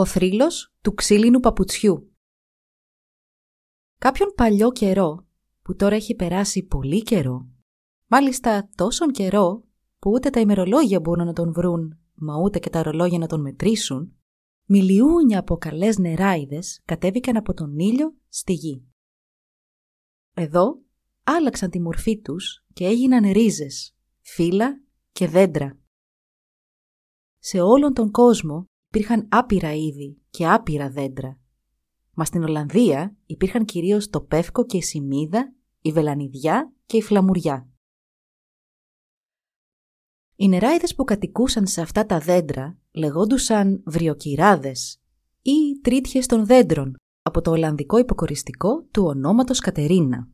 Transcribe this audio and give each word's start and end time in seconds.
Ο 0.00 0.04
θρύλος 0.04 0.74
του 0.80 0.94
ξύλινου 0.94 1.40
παπουτσιού 1.40 2.14
Κάποιον 3.98 4.32
παλιό 4.36 4.72
καιρό, 4.72 5.26
που 5.62 5.76
τώρα 5.76 5.94
έχει 5.94 6.14
περάσει 6.14 6.62
πολύ 6.62 7.02
καιρό, 7.02 7.48
μάλιστα 8.06 8.68
τόσον 8.74 9.10
καιρό 9.10 9.64
που 9.98 10.10
ούτε 10.10 10.30
τα 10.30 10.40
ημερολόγια 10.40 11.00
μπορούν 11.00 11.26
να 11.26 11.32
τον 11.32 11.52
βρουν, 11.52 11.98
μα 12.14 12.36
ούτε 12.36 12.58
και 12.58 12.70
τα 12.70 12.82
ρολόγια 12.82 13.18
να 13.18 13.26
τον 13.26 13.40
μετρήσουν, 13.40 14.16
μιλιούνια 14.64 15.38
από 15.38 15.56
καλές 15.56 15.98
νεράιδες 15.98 16.80
κατέβηκαν 16.84 17.36
από 17.36 17.54
τον 17.54 17.78
ήλιο 17.78 18.14
στη 18.28 18.52
γη. 18.52 18.84
Εδώ 20.34 20.82
άλλαξαν 21.24 21.70
τη 21.70 21.80
μορφή 21.80 22.20
τους 22.20 22.64
και 22.72 22.84
έγιναν 22.84 23.32
ρίζες, 23.32 23.96
φύλλα 24.20 24.82
και 25.12 25.28
δέντρα. 25.28 25.78
Σε 27.38 27.60
όλον 27.60 27.94
τον 27.94 28.10
κόσμο 28.10 28.69
υπήρχαν 28.92 29.26
άπειρα 29.30 29.72
είδη 29.72 30.20
και 30.30 30.48
άπειρα 30.48 30.90
δέντρα. 30.90 31.38
Μα 32.14 32.24
στην 32.24 32.42
Ολλανδία 32.42 33.16
υπήρχαν 33.26 33.64
κυρίως 33.64 34.08
το 34.08 34.20
πεύκο 34.20 34.66
και 34.66 34.76
η 34.76 34.82
σημίδα, 34.82 35.52
η 35.80 35.92
βελανιδιά 35.92 36.72
και 36.86 36.96
η 36.96 37.02
φλαμουριά. 37.02 37.68
Οι 40.36 40.48
νεράιδες 40.48 40.94
που 40.94 41.04
κατοικούσαν 41.04 41.66
σε 41.66 41.80
αυτά 41.80 42.06
τα 42.06 42.18
δέντρα 42.18 42.78
λεγόντουσαν 42.90 43.82
βριοκυράδες 43.86 45.00
ή 45.42 45.80
τρίτιες 45.82 46.26
των 46.26 46.46
δέντρων 46.46 46.94
από 47.22 47.40
το 47.40 47.50
Ολλανδικό 47.50 47.98
υποκοριστικό 47.98 48.82
του 48.82 49.04
ονόματος 49.04 49.58
Κατερίνα. 49.58 50.28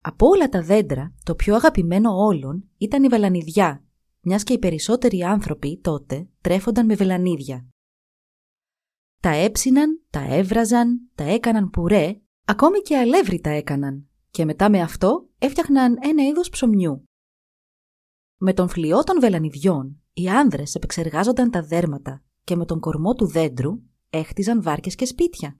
Από 0.00 0.26
όλα 0.26 0.48
τα 0.48 0.62
δέντρα, 0.62 1.14
το 1.22 1.34
πιο 1.34 1.54
αγαπημένο 1.54 2.10
όλων 2.10 2.68
ήταν 2.76 3.04
η 3.04 3.08
βελανιδιά, 3.08 3.84
μιας 4.24 4.42
και 4.42 4.52
οι 4.52 4.58
περισσότεροι 4.58 5.22
άνθρωποι 5.22 5.78
τότε 5.78 6.28
τρέφονταν 6.40 6.86
με 6.86 6.94
βελανίδια. 6.94 7.68
Τα 9.20 9.30
έψιναν, 9.30 10.02
τα 10.10 10.20
έβραζαν, 10.34 11.10
τα 11.14 11.24
έκαναν 11.24 11.70
πουρέ, 11.70 12.20
ακόμη 12.44 12.78
και 12.78 12.96
αλεύρι 12.96 13.40
τα 13.40 13.50
έκαναν 13.50 14.08
και 14.30 14.44
μετά 14.44 14.70
με 14.70 14.80
αυτό 14.80 15.28
έφτιαχναν 15.38 15.98
ένα 16.02 16.26
είδος 16.26 16.48
ψωμιού. 16.48 17.04
Με 18.36 18.52
τον 18.52 18.68
φλοιό 18.68 19.04
των 19.04 19.20
βελανιδιών, 19.20 20.02
οι 20.12 20.28
άνδρες 20.28 20.74
επεξεργάζονταν 20.74 21.50
τα 21.50 21.62
δέρματα 21.62 22.22
και 22.44 22.56
με 22.56 22.64
τον 22.64 22.80
κορμό 22.80 23.14
του 23.14 23.26
δέντρου 23.26 23.80
έχτιζαν 24.10 24.62
βάρκες 24.62 24.94
και 24.94 25.06
σπίτια. 25.06 25.56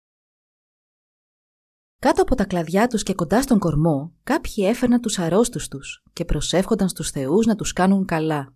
Κάτω 2.04 2.22
από 2.22 2.34
τα 2.34 2.44
κλαδιά 2.44 2.86
τους 2.86 3.02
και 3.02 3.14
κοντά 3.14 3.42
στον 3.42 3.58
κορμό, 3.58 4.12
κάποιοι 4.22 4.64
έφερναν 4.68 5.00
τους 5.00 5.18
αρρώστους 5.18 5.68
τους 5.68 6.02
και 6.12 6.24
προσεύχονταν 6.24 6.88
στους 6.88 7.10
θεούς 7.10 7.46
να 7.46 7.56
τους 7.56 7.72
κάνουν 7.72 8.04
καλά. 8.04 8.54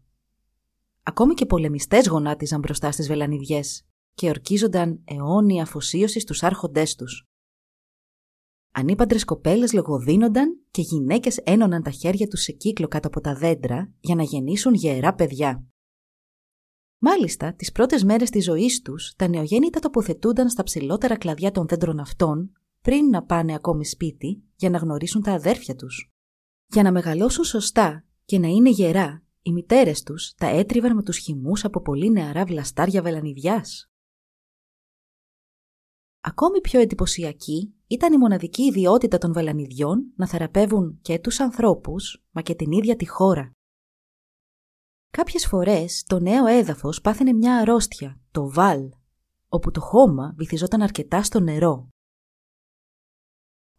Ακόμη 1.03 1.35
και 1.35 1.47
πολεμιστές 1.47 2.07
γονάτιζαν 2.07 2.61
μπροστά 2.61 2.93
στις 2.93 3.09
βελανιδιές 3.09 3.87
και 4.15 4.29
ορκίζονταν 4.29 5.01
αιώνια 5.05 5.63
αφοσίωση 5.63 6.21
στους 6.21 6.43
άρχοντές 6.43 6.95
τους. 6.95 7.27
Ανήπαντρες 8.73 9.25
κοπέλες 9.25 9.73
λογοδίνονταν 9.73 10.61
και 10.71 10.83
γυναίκες 10.83 11.37
ένωναν 11.37 11.83
τα 11.83 11.91
χέρια 11.91 12.29
τους 12.29 12.41
σε 12.43 12.53
κύκλο 12.53 12.89
κάτω 12.89 13.09
από 13.09 13.21
τα 13.21 13.35
δέντρα 13.35 13.93
για 14.01 14.15
να 14.15 14.23
γεννήσουν 14.23 14.75
γερά 14.75 15.15
παιδιά. 15.15 15.65
Μάλιστα, 16.99 17.55
τις 17.55 17.73
πρώτες 17.73 18.05
μέρες 18.05 18.31
της 18.31 18.45
ζωής 18.45 18.83
τους, 18.83 19.13
τα 19.17 19.29
νεογέννητα 19.29 19.81
τοποθετούνταν 19.81 20.51
στα 20.51 20.63
ψηλότερα 20.63 21.19
κλαδιά 21.19 21.51
των 21.51 21.67
δέντρων 21.67 21.99
αυτών 21.99 22.53
πριν 22.81 23.09
να 23.09 23.23
πάνε 23.23 23.55
ακόμη 23.55 23.87
σπίτι 23.87 24.43
για 24.57 24.71
να 24.71 24.79
γνωρίσουν 24.79 25.23
τα 25.23 25.33
αδέρφια 25.33 25.75
τους. 25.75 26.13
Για 26.67 26.83
να 26.83 26.93
μεγαλώσουν 26.93 27.45
σωστά 27.45 28.05
και 28.25 28.39
να 28.39 28.47
είναι 28.47 28.71
γερά, 28.71 29.23
οι 29.43 29.53
μητέρες 29.53 30.03
τους 30.03 30.35
τα 30.35 30.47
έτριβαν 30.47 30.95
με 30.95 31.03
τους 31.03 31.19
χυμούς 31.19 31.65
από 31.65 31.81
πολύ 31.81 32.11
νεαρά 32.11 32.45
βλαστάρια 32.45 33.03
βελανιδιάς. 33.03 33.91
Ακόμη 36.21 36.61
πιο 36.61 36.81
εντυπωσιακή 36.81 37.75
ήταν 37.87 38.13
η 38.13 38.19
μοναδική 38.19 38.63
ιδιότητα 38.63 39.19
των 39.19 39.33
βελανιδιών 39.33 40.13
να 40.17 40.29
θεραπεύουν 40.29 40.99
και 41.03 41.19
τους 41.19 41.41
ανθρώπους, 41.41 42.25
μα 42.31 42.43
και 42.43 42.55
την 42.55 42.73
ίδια 42.73 42.97
τη 42.97 43.09
χώρα. 43.09 43.53
Κάποιες 45.11 45.47
φορές 45.47 46.05
το 46.07 46.19
νέο 46.19 46.47
έδαφος 46.47 47.01
πάθαινε 47.01 47.33
μια 47.33 47.57
αρρώστια, 47.57 48.21
το 48.31 48.51
βάλ, 48.51 48.89
όπου 49.49 49.71
το 49.71 49.81
χώμα 49.81 50.35
βυθιζόταν 50.37 50.83
αρκετά 50.83 51.23
στο 51.23 51.41
νερό. 51.41 51.89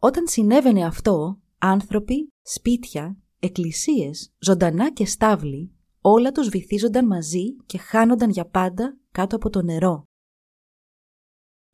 Όταν 0.02 0.28
συνέβαινε 0.28 0.84
αυτό, 0.84 1.40
άνθρωποι, 1.58 2.32
σπίτια, 2.42 3.18
εκκλησίες, 3.38 4.32
ζωντανά 4.38 4.92
και 4.92 5.06
στάβλοι, 5.06 5.72
όλα 6.00 6.32
τους 6.32 6.48
βυθίζονταν 6.48 7.06
μαζί 7.06 7.56
και 7.66 7.78
χάνονταν 7.78 8.30
για 8.30 8.46
πάντα 8.46 8.98
κάτω 9.12 9.36
από 9.36 9.50
το 9.50 9.62
νερό. 9.62 10.04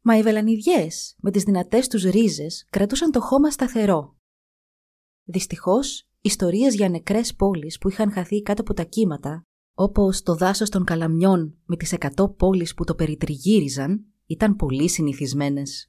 Μα 0.00 0.18
οι 0.18 0.22
βελανιδιές 0.22 1.16
με 1.18 1.30
τις 1.30 1.42
δυνατές 1.42 1.88
τους 1.88 2.02
ρίζες 2.02 2.66
κρατούσαν 2.70 3.10
το 3.10 3.20
χώμα 3.20 3.50
σταθερό. 3.50 4.16
Δυστυχώς, 5.24 6.08
ιστορίες 6.20 6.74
για 6.74 6.88
νεκρές 6.88 7.34
πόλεις 7.34 7.78
που 7.78 7.88
είχαν 7.88 8.12
χαθεί 8.12 8.42
κάτω 8.42 8.60
από 8.60 8.74
τα 8.74 8.82
κύματα, 8.82 9.42
όπως 9.74 10.22
το 10.22 10.34
δάσος 10.34 10.68
των 10.70 10.84
Καλαμιών 10.84 11.58
με 11.64 11.76
τις 11.76 11.92
εκατό 11.92 12.28
πόλεις 12.28 12.74
που 12.74 12.84
το 12.84 12.94
περιτριγύριζαν, 12.94 14.04
ήταν 14.26 14.56
πολύ 14.56 14.88
συνηθισμένες. 14.88 15.88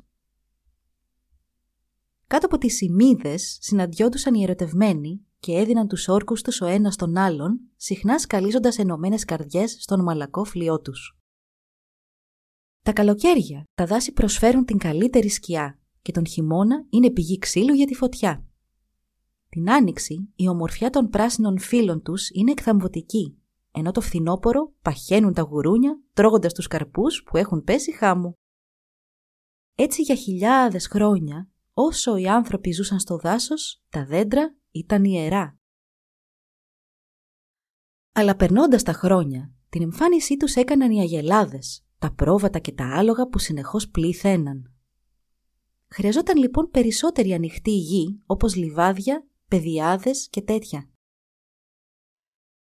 Κάτω 2.27 2.45
από 2.45 2.57
τις 2.57 2.75
σημίδες 2.75 3.57
συναντιόντουσαν 3.61 4.33
οι 4.33 4.43
ερωτευμένοι 4.43 5.25
και 5.39 5.53
έδιναν 5.53 5.87
τους 5.87 6.07
όρκους 6.07 6.41
τους 6.41 6.61
ο 6.61 6.65
ένας 6.65 6.95
τον 6.95 7.17
άλλον, 7.17 7.59
συχνά 7.75 8.19
σκαλίζοντας 8.19 8.77
ενωμένες 8.77 9.25
καρδιές 9.25 9.77
στον 9.79 10.03
μαλακό 10.03 10.43
φλοιό 10.43 10.81
τους. 10.81 11.17
Τα 12.81 12.93
καλοκαίρια 12.93 13.63
τα 13.75 13.85
δάση 13.85 14.11
προσφέρουν 14.11 14.65
την 14.65 14.77
καλύτερη 14.77 15.29
σκιά 15.29 15.79
και 16.01 16.11
τον 16.11 16.27
χειμώνα 16.27 16.85
είναι 16.89 17.11
πηγή 17.11 17.37
ξύλου 17.37 17.73
για 17.73 17.85
τη 17.85 17.95
φωτιά. 17.95 18.45
Την 19.49 19.71
άνοιξη 19.71 20.29
η 20.35 20.47
ομορφιά 20.47 20.89
των 20.89 21.09
πράσινων 21.09 21.59
φύλων 21.59 22.01
τους 22.01 22.29
είναι 22.29 22.51
εκθαμβωτική, 22.51 23.37
ενώ 23.71 23.91
το 23.91 24.01
φθινόπορο 24.01 24.73
παχαίνουν 24.81 25.33
τα 25.33 25.41
γουρούνια 25.41 26.01
τρώγοντας 26.13 26.53
τους 26.53 26.67
καρπούς 26.67 27.23
που 27.23 27.37
έχουν 27.37 27.63
πέσει 27.63 27.95
χάμου. 27.95 28.33
Έτσι 29.75 30.01
για 30.01 30.15
χιλιάδες 30.15 30.87
χρόνια 30.87 31.49
όσο 31.79 32.15
οι 32.15 32.27
άνθρωποι 32.27 32.71
ζούσαν 32.71 32.99
στο 32.99 33.17
δάσος, 33.17 33.83
τα 33.89 34.05
δέντρα 34.05 34.55
ήταν 34.71 35.03
ιερά. 35.03 35.57
Αλλά 38.11 38.35
περνώντας 38.35 38.83
τα 38.83 38.93
χρόνια, 38.93 39.53
την 39.69 39.81
εμφάνισή 39.81 40.37
τους 40.37 40.55
έκαναν 40.55 40.91
οι 40.91 40.99
αγελάδες, 40.99 41.85
τα 41.99 42.13
πρόβατα 42.13 42.59
και 42.59 42.71
τα 42.71 42.97
άλογα 42.97 43.27
που 43.27 43.39
συνεχώς 43.39 43.89
πλήθαιναν. 43.89 44.73
Χρειαζόταν 45.87 46.37
λοιπόν 46.37 46.69
περισσότερη 46.69 47.33
ανοιχτή 47.33 47.71
γη, 47.71 48.21
όπως 48.25 48.55
λιβάδια, 48.55 49.27
πεδιάδες 49.47 50.27
και 50.29 50.41
τέτοια. 50.41 50.89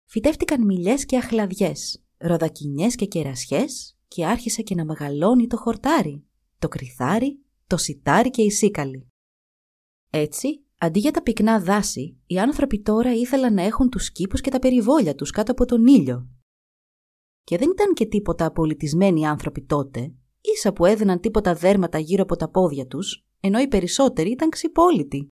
Φυτεύτηκαν 0.04 0.64
μιλιές 0.64 1.04
και 1.04 1.16
αχλαδιές, 1.16 2.04
ροδακινιές 2.16 2.94
και 2.94 3.06
κερασιές 3.06 3.98
και 4.08 4.26
άρχισε 4.26 4.62
και 4.62 4.74
να 4.74 4.84
μεγαλώνει 4.84 5.46
το 5.46 5.56
χορτάρι, 5.56 6.26
το 6.58 6.68
κρυθάρι 6.68 7.40
το 7.66 7.76
σιτάρι 7.76 8.30
και 8.30 8.42
η 8.42 8.50
σίκαλη. 8.50 9.08
Έτσι, 10.18 10.64
αντί 10.78 10.98
για 10.98 11.10
τα 11.10 11.22
πυκνά 11.22 11.60
δάση, 11.60 12.16
οι 12.26 12.38
άνθρωποι 12.38 12.80
τώρα 12.80 13.14
ήθελαν 13.14 13.54
να 13.54 13.62
έχουν 13.62 13.90
τους 13.90 14.12
κήπους 14.12 14.40
και 14.40 14.50
τα 14.50 14.58
περιβόλια 14.58 15.14
τους 15.14 15.30
κάτω 15.30 15.52
από 15.52 15.64
τον 15.64 15.86
ήλιο. 15.86 16.28
Και 17.44 17.58
δεν 17.58 17.70
ήταν 17.70 17.94
και 17.94 18.06
τίποτα 18.06 18.46
απολυτισμένοι 18.46 19.26
άνθρωποι 19.26 19.62
τότε, 19.62 20.12
ίσα 20.40 20.72
που 20.72 20.84
έδιναν 20.84 21.20
τίποτα 21.20 21.54
δέρματα 21.54 21.98
γύρω 21.98 22.22
από 22.22 22.36
τα 22.36 22.48
πόδια 22.48 22.86
τους, 22.86 23.26
ενώ 23.40 23.58
οι 23.58 23.68
περισσότεροι 23.68 24.30
ήταν 24.30 24.50
ξυπόλυτοι. 24.50 25.28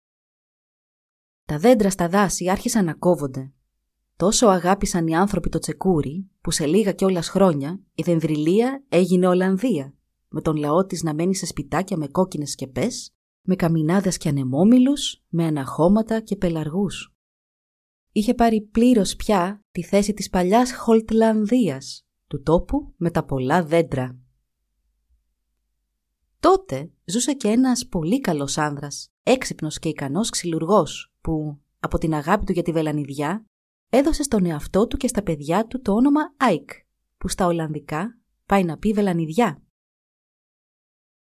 Τα 1.46 1.58
δέντρα 1.58 1.90
στα 1.90 2.08
δάση 2.08 2.50
άρχισαν 2.50 2.86
να 2.86 2.94
κόβονται. 2.94 3.52
Τόσο 4.16 4.48
αγάπησαν 4.48 5.08
οι 5.08 5.16
άνθρωποι 5.16 5.50
το 5.50 5.60
τσεκούρι, 5.60 6.30
που 6.42 6.52
σε 6.52 6.66
λίγα 6.66 6.92
κιόλας 6.92 7.30
χρόνια 7.30 7.82
η 7.94 8.04
δενδριλία 8.04 8.84
έγινε 8.90 9.28
Ολλανδία 9.28 9.96
με 10.28 10.42
τον 10.42 10.56
λαό 10.56 10.86
της 10.86 11.04
να 11.04 11.14
μένει 11.14 11.36
σε 11.36 11.46
σπιτάκια 11.46 11.98
με 11.98 12.08
κόκκινες 12.08 12.52
σκεπές, 12.52 13.14
με 13.42 13.56
καμινάδες 13.56 14.18
και 14.18 14.30
ανεμόμυλους, 14.30 15.24
με 15.28 15.46
αναχώματα 15.46 16.20
και 16.20 16.36
πελαργούς. 16.36 17.16
Είχε 18.12 18.34
πάρει 18.34 18.62
πλήρως 18.62 19.16
πια 19.16 19.64
τη 19.72 19.84
θέση 19.84 20.14
της 20.14 20.30
παλιάς 20.30 20.76
Χολτλανδίας, 20.76 22.08
του 22.28 22.42
τόπου 22.42 22.94
με 22.98 23.12
τα 23.12 23.26
πολλά 23.26 23.64
δέντρα. 23.64 24.20
Τότε 26.40 26.92
ζούσε 27.06 27.34
και 27.34 27.48
ένας 27.48 27.88
πολύ 27.88 28.20
καλός 28.20 28.58
άνδρας, 28.58 29.12
έξυπνος 29.24 29.80
και 29.80 29.90
ικανός 29.90 30.30
ξυλουργός, 30.30 31.14
που, 31.22 31.60
από 31.80 31.98
την 31.98 32.14
αγάπη 32.14 32.46
του 32.46 32.52
για 32.52 32.64
τη 32.64 32.72
βελανιδιά, 32.72 33.46
έδωσε 33.90 34.24
στον 34.24 34.46
εαυτό 34.46 34.88
του 34.88 34.98
και 34.98 35.08
στα 35.08 35.24
παιδιά 35.24 35.68
του 35.68 35.82
το 35.82 35.94
όνομα 35.94 36.22
Άικ, 36.38 36.70
που 37.18 37.28
στα 37.28 37.46
Ολλανδικά 37.46 38.18
πάει 38.46 38.64
να 38.64 38.78
πει 38.78 38.94
βελανιδιά. 38.94 39.62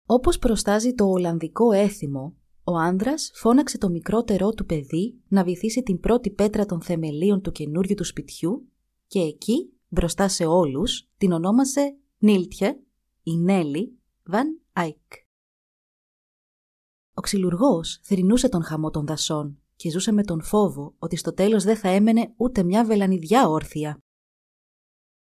Όπως 0.06 0.38
προστάζει 0.38 0.94
το 0.94 1.04
Ολλανδικό 1.04 1.72
έθιμο, 1.72 2.36
ο 2.64 2.76
άνδρας 2.76 3.30
φώναξε 3.34 3.78
το 3.78 3.88
μικρότερό 3.88 4.50
του 4.50 4.66
παιδί 4.66 5.20
να 5.28 5.44
βυθίσει 5.44 5.82
την 5.82 6.00
πρώτη 6.00 6.30
πέτρα 6.30 6.66
των 6.66 6.82
θεμελίων 6.82 7.40
του 7.40 7.52
καινούριου 7.52 7.94
του 7.94 8.04
σπιτιού 8.04 8.68
και 9.06 9.20
εκεί, 9.20 9.72
μπροστά 9.88 10.28
σε 10.28 10.44
όλους, 10.44 11.08
την 11.16 11.32
ονόμασε 11.32 11.96
Νίλτιε, 12.18 12.80
η 13.22 13.38
Νέλη, 13.38 13.98
Βαν 14.24 14.60
Άικ. 14.72 15.12
Ο 17.14 17.20
ξυλουργός 17.20 18.00
θρυνούσε 18.02 18.48
τον 18.48 18.62
χαμό 18.62 18.90
των 18.90 19.06
δασών 19.06 19.58
και 19.76 19.90
ζούσε 19.90 20.12
με 20.12 20.22
τον 20.22 20.42
φόβο 20.42 20.94
ότι 20.98 21.16
στο 21.16 21.34
τέλος 21.34 21.64
δεν 21.64 21.76
θα 21.76 21.88
έμενε 21.88 22.32
ούτε 22.36 22.62
μια 22.62 22.84
βελανιδιά 22.84 23.48
όρθια. 23.48 23.98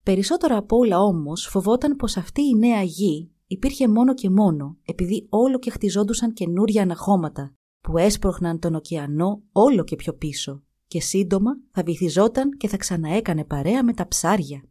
Περισσότερο 0.03 0.57
απ' 0.57 0.71
όλα 0.71 0.99
όμως 0.99 1.47
φοβόταν 1.47 1.95
πως 1.95 2.17
αυτή 2.17 2.41
η 2.41 2.55
νέα 2.55 2.81
γη 2.81 3.31
υπήρχε 3.51 3.87
μόνο 3.87 4.13
και 4.13 4.29
μόνο 4.29 4.77
επειδή 4.83 5.27
όλο 5.29 5.59
και 5.59 5.69
χτιζόντουσαν 5.69 6.33
καινούρια 6.33 6.81
αναχώματα 6.81 7.53
που 7.81 7.97
έσπροχναν 7.97 8.59
τον 8.59 8.75
ωκεανό 8.75 9.43
όλο 9.51 9.83
και 9.83 9.95
πιο 9.95 10.13
πίσω 10.13 10.63
και 10.87 11.01
σύντομα 11.01 11.51
θα 11.71 11.83
βυθιζόταν 11.83 12.57
και 12.57 12.67
θα 12.67 12.77
ξαναέκανε 12.77 13.45
παρέα 13.45 13.83
με 13.83 13.93
τα 13.93 14.07
ψάρια. 14.07 14.63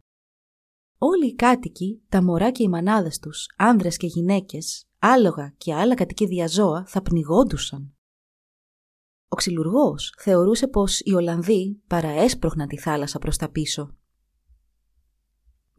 Όλοι 0.97 1.27
οι 1.27 1.35
κάτοικοι, 1.35 2.01
τα 2.09 2.23
μωρά 2.23 2.51
και 2.51 2.63
οι 2.63 2.67
μανάδες 2.67 3.19
τους, 3.19 3.45
άνδρες 3.57 3.97
και 3.97 4.07
γυναίκες, 4.07 4.87
άλογα 4.99 5.53
και 5.57 5.73
άλλα 5.73 5.95
κατοικίδια 5.95 6.47
ζώα 6.47 6.85
θα 6.85 7.01
πνιγόντουσαν. 7.01 7.93
Ο 9.27 9.35
ξυλουργός 9.35 10.13
θεωρούσε 10.17 10.67
πως 10.67 10.99
οι 10.99 11.13
Ολλανδοί 11.13 11.81
παραέσπροχναν 11.87 12.67
τη 12.67 12.77
θάλασσα 12.77 13.19
προς 13.19 13.37
τα 13.37 13.49
πίσω. 13.49 13.97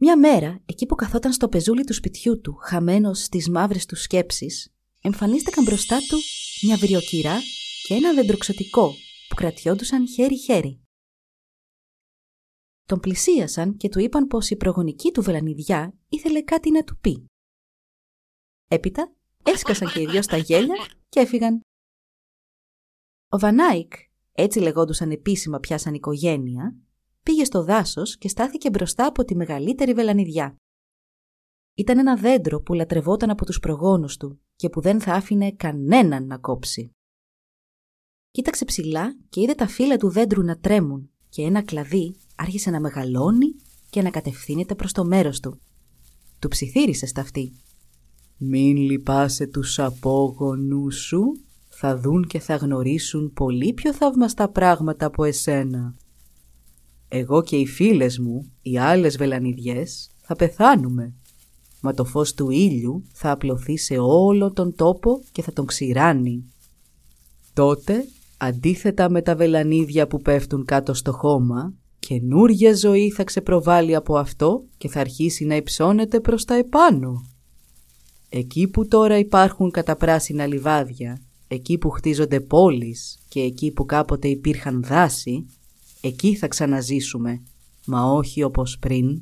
Μια 0.03 0.17
μέρα, 0.17 0.61
εκεί 0.65 0.85
που 0.85 0.95
καθόταν 0.95 1.33
στο 1.33 1.49
πεζούλι 1.49 1.83
του 1.83 1.93
σπιτιού 1.93 2.41
του, 2.41 2.53
χαμένος 2.53 3.23
στις 3.23 3.49
μαύρες 3.49 3.85
του 3.85 3.95
σκέψεις, 3.95 4.73
εμφανίστηκαν 5.01 5.63
μπροστά 5.63 5.99
του 5.99 6.17
μια 6.61 6.77
βριοκυρά 6.77 7.39
και 7.83 7.93
ένα 7.93 8.13
δεντροξωτικό 8.13 8.93
που 9.27 9.35
κρατιόντουσαν 9.35 10.07
χέρι-χέρι. 10.07 10.81
Τον 12.85 12.99
πλησίασαν 12.99 13.77
και 13.77 13.89
του 13.89 13.99
είπαν 13.99 14.27
πως 14.27 14.49
η 14.49 14.55
προγονική 14.55 15.11
του 15.11 15.21
βελανιδιά 15.21 15.97
ήθελε 16.09 16.41
κάτι 16.41 16.71
να 16.71 16.83
του 16.83 16.97
πει. 16.97 17.25
Έπειτα 18.67 19.15
έσκασαν 19.43 19.91
και 19.91 20.01
οι 20.01 20.05
δυο 20.05 20.21
στα 20.21 20.37
γέλια 20.37 20.87
και 21.09 21.19
έφυγαν. 21.19 21.61
Ο 23.29 23.39
Βανάικ, 23.39 23.93
έτσι 24.31 24.59
λεγόντουσαν 24.59 25.11
επίσημα 25.11 25.59
πια 25.59 25.77
σαν 25.77 25.93
οικογένεια, 25.93 26.75
πήγε 27.23 27.45
στο 27.45 27.63
δάσος 27.63 28.17
και 28.17 28.27
στάθηκε 28.27 28.69
μπροστά 28.69 29.05
από 29.05 29.23
τη 29.23 29.35
μεγαλύτερη 29.35 29.93
βελανιδιά. 29.93 30.55
Ήταν 31.73 31.99
ένα 31.99 32.15
δέντρο 32.15 32.61
που 32.61 32.73
λατρευόταν 32.73 33.29
από 33.29 33.45
τους 33.45 33.59
προγόνους 33.59 34.17
του 34.17 34.39
και 34.55 34.69
που 34.69 34.81
δεν 34.81 35.01
θα 35.01 35.13
άφηνε 35.13 35.51
κανέναν 35.51 36.25
να 36.25 36.37
κόψει. 36.37 36.91
Κοίταξε 38.31 38.65
ψηλά 38.65 39.15
και 39.29 39.41
είδε 39.41 39.53
τα 39.53 39.67
φύλλα 39.67 39.97
του 39.97 40.09
δέντρου 40.09 40.43
να 40.43 40.57
τρέμουν 40.57 41.09
και 41.29 41.41
ένα 41.41 41.63
κλαδί 41.63 42.15
άρχισε 42.35 42.69
να 42.69 42.79
μεγαλώνει 42.79 43.55
και 43.89 44.01
να 44.01 44.09
κατευθύνεται 44.09 44.75
προς 44.75 44.91
το 44.91 45.05
μέρος 45.05 45.39
του. 45.39 45.61
Του 46.39 46.47
ψιθύρισε 46.47 47.05
στα 47.05 47.21
αυτή. 47.21 47.51
«Μην 48.37 48.77
λυπάσαι 48.77 49.47
τους 49.47 49.79
απόγονούς 49.79 50.95
σου, 50.95 51.23
θα 51.69 51.97
δουν 51.97 52.27
και 52.27 52.39
θα 52.39 52.55
γνωρίσουν 52.55 53.33
πολύ 53.33 53.73
πιο 53.73 53.93
θαυμαστά 53.93 54.49
πράγματα 54.49 55.05
από 55.05 55.23
εσένα. 55.23 55.95
Εγώ 57.13 57.43
και 57.43 57.55
οι 57.55 57.67
φίλες 57.67 58.19
μου, 58.19 58.51
οι 58.61 58.77
άλλες 58.77 59.17
βελανιδιές, 59.17 60.11
θα 60.21 60.35
πεθάνουμε. 60.35 61.13
Μα 61.81 61.93
το 61.93 62.05
φως 62.05 62.33
του 62.33 62.49
ήλιου 62.49 63.03
θα 63.13 63.31
απλωθεί 63.31 63.77
σε 63.77 63.97
όλο 63.97 64.53
τον 64.53 64.75
τόπο 64.75 65.23
και 65.31 65.41
θα 65.41 65.53
τον 65.53 65.65
ξηράνει. 65.65 66.45
Τότε, 67.53 68.05
αντίθετα 68.37 69.09
με 69.09 69.21
τα 69.21 69.35
βελανίδια 69.35 70.07
που 70.07 70.21
πέφτουν 70.21 70.65
κάτω 70.65 70.93
στο 70.93 71.11
χώμα, 71.11 71.73
καινούργια 71.99 72.75
ζωή 72.75 73.11
θα 73.11 73.23
ξεπροβάλλει 73.23 73.95
από 73.95 74.17
αυτό 74.17 74.63
και 74.77 74.87
θα 74.89 74.99
αρχίσει 74.99 75.45
να 75.45 75.55
υψώνεται 75.55 76.19
προς 76.19 76.45
τα 76.45 76.55
επάνω. 76.55 77.25
Εκεί 78.29 78.67
που 78.67 78.87
τώρα 78.87 79.17
υπάρχουν 79.17 79.71
καταπράσινα 79.71 80.45
λιβάδια, 80.45 81.21
εκεί 81.47 81.77
που 81.77 81.89
χτίζονται 81.89 82.39
πόλεις 82.39 83.19
και 83.29 83.39
εκεί 83.39 83.71
που 83.71 83.85
κάποτε 83.85 84.27
υπήρχαν 84.27 84.83
δάση, 84.83 85.45
εκεί 86.01 86.35
θα 86.35 86.47
ξαναζήσουμε, 86.47 87.41
μα 87.85 88.03
όχι 88.03 88.43
όπως 88.43 88.77
πριν. 88.79 89.21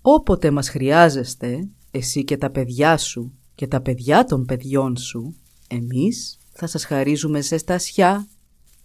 Όποτε 0.00 0.50
μας 0.50 0.68
χρειάζεστε, 0.68 1.68
εσύ 1.90 2.24
και 2.24 2.36
τα 2.36 2.50
παιδιά 2.50 2.96
σου 2.96 3.32
και 3.54 3.66
τα 3.66 3.80
παιδιά 3.80 4.24
των 4.24 4.44
παιδιών 4.44 4.96
σου, 4.96 5.36
εμείς 5.68 6.38
θα 6.52 6.66
σας 6.66 6.84
χαρίζουμε 6.84 7.40
ζεστασιά, 7.40 8.28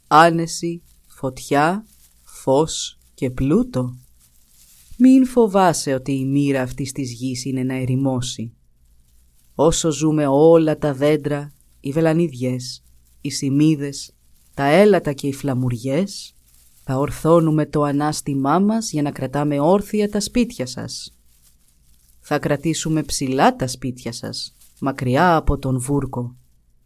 άνεση, 0.08 0.82
φωτιά, 1.08 1.86
φως 2.24 2.98
και 3.14 3.30
πλούτο. 3.30 3.98
Μην 4.98 5.26
φοβάσαι 5.26 5.94
ότι 5.94 6.12
η 6.12 6.26
μοίρα 6.26 6.62
αυτής 6.62 6.92
της 6.92 7.12
γης 7.12 7.46
είναι 7.46 7.64
να 7.64 7.74
ερημώσει. 7.74 8.54
Όσο 9.56 9.92
ζούμε 9.92 10.28
όλα 10.28 10.78
τα 10.78 10.94
δέντρα, 10.94 11.54
οι 11.80 11.92
βελανίδιες, 11.92 12.84
οι 13.22 13.30
σημίδες, 13.30 14.14
τα 14.54 14.64
έλατα 14.64 15.14
και 15.14 15.28
οι 15.28 15.34
φλαμουριές, 15.34 16.36
θα 16.90 16.98
ορθώνουμε 16.98 17.66
το 17.66 17.84
ανάστημά 17.84 18.60
μας 18.60 18.92
για 18.92 19.02
να 19.02 19.12
κρατάμε 19.12 19.60
όρθια 19.60 20.10
τα 20.10 20.20
σπίτια 20.20 20.66
σας. 20.66 21.14
Θα 22.20 22.40
κρατήσουμε 22.40 23.04
ψηλά 23.04 23.56
τα 23.56 23.68
σπίτια 23.68 24.12
σας, 24.12 24.56
μακριά 24.80 25.36
από 25.36 25.58
τον 25.58 25.80
βούρκο, 25.80 26.36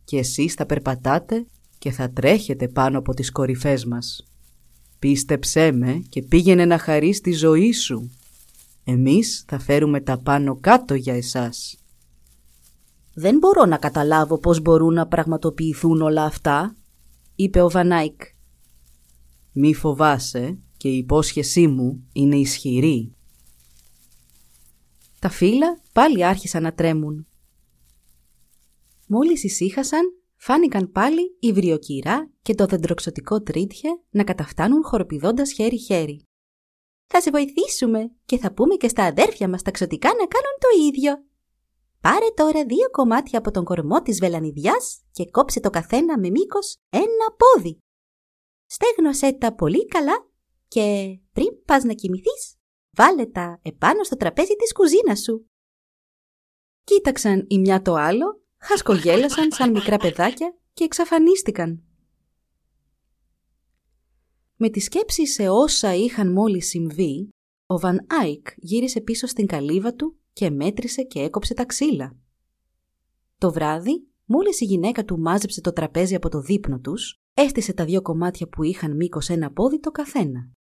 και 0.03 0.17
εσείς 0.17 0.53
θα 0.53 0.65
περπατάτε 0.65 1.45
και 1.77 1.91
θα 1.91 2.11
τρέχετε 2.11 2.67
πάνω 2.67 2.97
από 2.97 3.13
τις 3.13 3.31
κορυφές 3.31 3.85
μας. 3.85 4.27
Πίστεψέ 4.99 5.71
με 5.71 6.03
και 6.09 6.21
πήγαινε 6.21 6.65
να 6.65 6.77
χαρείς 6.77 7.21
τη 7.21 7.31
ζωή 7.31 7.71
σου. 7.71 8.11
Εμείς 8.83 9.43
θα 9.47 9.59
φέρουμε 9.59 10.01
τα 10.01 10.17
πάνω 10.17 10.57
κάτω 10.61 10.93
για 10.93 11.15
εσάς. 11.15 11.77
«Δεν 13.13 13.37
μπορώ 13.37 13.65
να 13.65 13.77
καταλάβω 13.77 14.37
πώς 14.37 14.61
μπορούν 14.61 14.93
να 14.93 15.07
πραγματοποιηθούν 15.07 16.01
όλα 16.01 16.23
αυτά», 16.23 16.75
είπε 17.35 17.61
ο 17.61 17.69
Βανάικ. 17.69 18.21
Μη 19.51 19.73
φοβάσαι 19.73 20.59
και 20.77 20.89
η 20.89 20.97
υπόσχεσή 20.97 21.67
μου 21.67 22.07
είναι 22.13 22.35
ισχυρή. 22.35 23.15
Τα 25.19 25.29
φύλλα 25.29 25.81
πάλι 25.93 26.25
άρχισαν 26.25 26.63
να 26.63 26.73
τρέμουν. 26.73 27.27
Μόλις 29.07 29.43
ησύχασαν, 29.43 30.01
φάνηκαν 30.35 30.91
πάλι 30.91 31.37
η 31.39 31.53
βριοκυρά 31.53 32.31
και 32.41 32.55
το 32.55 32.65
δεντροξωτικό 32.65 33.41
τρίτιε 33.41 33.89
να 34.09 34.23
καταφτάνουν 34.23 34.83
χοροπηδώντας 34.83 35.51
χέρι-χέρι. 35.51 36.23
«Θα 37.07 37.21
σε 37.21 37.29
βοηθήσουμε 37.29 38.11
και 38.25 38.37
θα 38.37 38.53
πούμε 38.53 38.75
και 38.75 38.87
στα 38.87 39.03
αδέρφια 39.03 39.49
μας 39.49 39.61
τα 39.61 39.71
ξωτικά 39.71 40.07
να 40.07 40.25
κάνουν 40.27 40.57
το 40.59 40.87
ίδιο», 40.87 41.29
Πάρε 42.01 42.25
τώρα 42.35 42.65
δύο 42.65 42.89
κομμάτια 42.91 43.39
από 43.39 43.51
τον 43.51 43.63
κορμό 43.63 44.01
της 44.01 44.19
βελανιδιάς 44.19 45.01
και 45.11 45.29
κόψε 45.31 45.59
το 45.59 45.69
καθένα 45.69 46.19
με 46.19 46.29
μήκος 46.29 46.77
ένα 46.89 47.35
πόδι. 47.37 47.77
Στέγνωσέ 48.73 49.33
τα 49.33 49.55
πολύ 49.55 49.85
καλά 49.85 50.29
και 50.67 51.17
πριν 51.31 51.63
πας 51.65 51.83
να 51.83 51.93
κοιμηθείς, 51.93 52.55
βάλε 52.91 53.25
τα 53.25 53.59
επάνω 53.61 54.03
στο 54.03 54.15
τραπέζι 54.15 54.55
της 54.55 54.73
κουζίνας 54.73 55.21
σου. 55.21 55.49
Κοίταξαν 56.83 57.45
η 57.47 57.59
μια 57.59 57.81
το 57.81 57.93
άλλο, 57.93 58.43
χασκογέλασαν 58.57 59.51
σαν 59.51 59.71
μικρά 59.71 59.97
παιδάκια 59.97 60.55
και 60.73 60.83
εξαφανίστηκαν. 60.83 61.83
Με 64.55 64.69
τη 64.69 64.79
σκέψη 64.79 65.27
σε 65.27 65.49
όσα 65.49 65.93
είχαν 65.93 66.31
μόλις 66.31 66.67
συμβεί, 66.67 67.29
ο 67.65 67.79
Βαν 67.79 68.05
Άικ 68.09 68.47
γύρισε 68.57 69.01
πίσω 69.01 69.27
στην 69.27 69.45
καλύβα 69.45 69.93
του 69.93 70.19
και 70.33 70.49
μέτρησε 70.49 71.03
και 71.03 71.19
έκοψε 71.19 71.53
τα 71.53 71.65
ξύλα. 71.65 72.15
Το 73.37 73.51
βράδυ, 73.51 74.07
μόλις 74.25 74.61
η 74.61 74.65
γυναίκα 74.65 75.05
του 75.05 75.19
μάζεψε 75.19 75.61
το 75.61 75.73
τραπέζι 75.73 76.15
από 76.15 76.29
το 76.29 76.41
δείπνο 76.41 76.79
τους, 76.79 77.20
έστησε 77.33 77.73
τα 77.73 77.85
δύο 77.85 78.01
κομμάτια 78.01 78.47
που 78.47 78.63
είχαν 78.63 78.95
μήκος 78.95 79.29
ένα 79.29 79.51
πόδι 79.51 79.79
το 79.79 79.91
καθένα. 79.91 80.51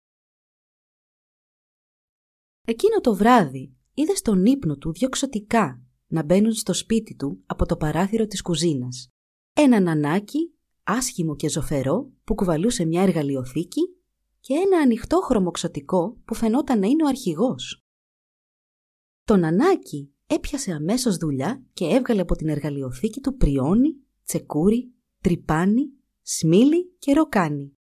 Εκείνο 2.67 3.01
το 3.01 3.15
βράδυ 3.15 3.77
είδε 3.95 4.15
στον 4.15 4.45
ύπνο 4.45 4.77
του 4.77 4.93
δυο 4.93 5.09
ξωτικά 5.09 5.83
να 6.07 6.23
μπαίνουν 6.23 6.53
στο 6.53 6.73
σπίτι 6.73 7.15
του 7.15 7.43
από 7.47 7.67
το 7.67 7.77
παράθυρο 7.77 8.27
της 8.27 8.43
κουζίνας. 8.43 9.09
Ένα 9.53 9.81
νανάκι, 9.81 10.55
άσχημο 10.83 11.37
και 11.37 11.49
ζωφερό, 11.49 12.11
που 12.25 12.35
κουβαλούσε 12.35 12.85
μια 12.85 13.03
εργαλειοθήκη 13.03 13.81
και 14.41 14.55
ένα 14.55 14.79
ανοιχτό 14.79 15.21
χρωμοξωτικό 15.21 16.17
που 16.25 16.35
φαινόταν 16.35 16.79
να 16.79 16.87
είναι 16.87 17.05
ο 17.05 17.07
αρχηγός. 17.07 17.85
Το 19.25 19.37
νανάκι 19.37 20.15
έπιασε 20.27 20.73
αμέσως 20.73 21.17
δουλειά 21.17 21.65
και 21.73 21.85
έβγαλε 21.85 22.21
από 22.21 22.35
την 22.35 22.49
εργαλειοθήκη 22.49 23.21
του 23.21 23.37
πριόνι, 23.37 23.97
τσεκούρι, 24.25 24.93
τρυπάνι, 25.21 26.00
σμίλι 26.33 26.97
και 26.99 27.13
ροκάνι. 27.13 27.79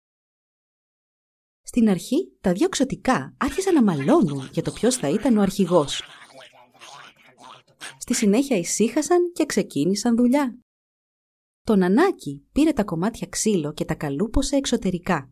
Στην 1.63 1.89
αρχή 1.89 2.37
τα 2.41 2.53
δύο 2.53 2.69
ξωτικά 2.69 3.35
άρχισαν 3.39 3.75
να 3.75 3.83
μαλώνουν 3.83 4.49
για 4.53 4.63
το 4.63 4.73
ποιος 4.73 4.97
θα 4.97 5.09
ήταν 5.09 5.37
ο 5.37 5.41
αρχηγός. 5.41 6.03
Στη 7.99 8.15
συνέχεια 8.15 8.57
ησύχασαν 8.57 9.33
και 9.33 9.47
ξεκίνησαν 9.47 10.17
δουλειά. 10.17 10.59
Το 11.63 11.77
νανάκι 11.77 12.47
πήρε 12.53 12.73
τα 12.73 12.85
κομμάτια 12.85 13.27
ξύλο 13.27 13.73
και 13.73 13.85
τα 13.85 13.95
καλούπωσε 13.95 14.57
εξωτερικά. 14.57 15.31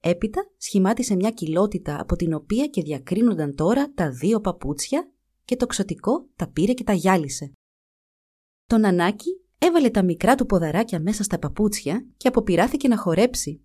Έπειτα 0.00 0.50
σχημάτισε 0.56 1.14
μια 1.14 1.30
κοιλότητα 1.30 2.00
από 2.00 2.16
την 2.16 2.32
οποία 2.32 2.66
και 2.66 2.82
διακρίνονταν 2.82 3.54
τώρα 3.54 3.92
τα 3.92 4.10
δύο 4.10 4.40
παπούτσια 4.40 5.12
και 5.44 5.56
το 5.56 5.66
ξωτικό 5.66 6.28
τα 6.36 6.50
πήρε 6.50 6.72
και 6.72 6.84
τα 6.84 6.92
γυάλισε. 6.92 7.52
Το 8.66 8.78
νανάκι 8.78 9.44
έβαλε 9.60 9.90
τα 9.90 10.02
μικρά 10.02 10.34
του 10.34 10.46
ποδαράκια 10.46 11.00
μέσα 11.00 11.22
στα 11.22 11.38
παπούτσια 11.38 12.06
και 12.16 12.28
αποπειράθηκε 12.28 12.88
να 12.88 12.98
χορέψει. 12.98 13.64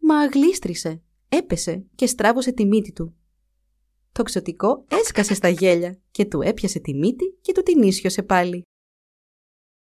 Μα 0.00 0.26
γλίστρισε, 0.26 1.02
έπεσε 1.28 1.86
και 1.94 2.06
στράβωσε 2.06 2.52
τη 2.52 2.66
μύτη 2.66 2.92
του. 2.92 3.16
Το 4.12 4.22
ξωτικό 4.22 4.84
έσκασε 4.88 5.34
στα 5.34 5.48
γέλια 5.48 6.00
και 6.10 6.24
του 6.24 6.40
έπιασε 6.40 6.78
τη 6.78 6.94
μύτη 6.94 7.38
και 7.40 7.52
του 7.52 7.62
την 7.62 7.82
ίσιοσε 7.82 8.22
πάλι. 8.22 8.62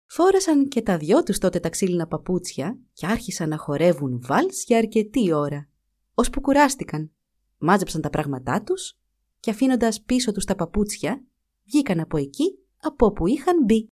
Φόρασαν 0.06 0.68
και 0.68 0.82
τα 0.82 0.98
δυο 0.98 1.24
τους 1.24 1.38
τότε 1.38 1.60
τα 1.60 1.70
ξύλινα 1.70 2.08
παπούτσια 2.08 2.80
και 2.94 3.06
άρχισαν 3.06 3.50
να 3.50 3.58
χορεύουν 3.58 4.22
βάλς 4.22 4.64
για 4.64 4.78
αρκετή 4.78 5.34
ώρα, 5.34 5.70
ώσπου 6.14 6.42
κουράστηκαν. 6.42 7.12
Μάζεψαν 7.58 8.02
τα 8.02 8.10
πράγματά 8.10 8.64
τους 8.64 8.98
και 9.40 9.52
αφήνοντας 9.52 10.02
πίσω 10.02 10.32
τους 10.32 10.46
τα 10.46 10.56
παπούτσια, 10.56 11.24
βγήκαν 11.66 12.00
από 12.00 12.18
εκεί 12.18 12.60
από 12.78 13.06
όπου 13.06 13.28
είχαν 13.28 13.64
μπει. 13.64 13.88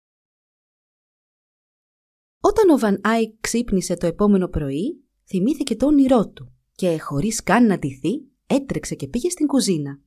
Όταν 2.45 2.71
ο 2.71 2.79
Βαν 2.79 3.01
Άικ 3.03 3.35
ξύπνησε 3.41 3.97
το 3.97 4.07
επόμενο 4.07 4.49
πρωί, 4.49 5.05
θυμήθηκε 5.25 5.77
το 5.77 5.87
όνειρό 5.87 6.29
του 6.29 6.53
και 6.73 6.99
χωρίς 6.99 7.43
καν 7.43 7.67
να 7.67 7.79
ντυθεί, 7.79 8.23
έτρεξε 8.47 8.95
και 8.95 9.09
πήγε 9.09 9.31
στην 9.31 9.47
κουζίνα. 9.47 10.01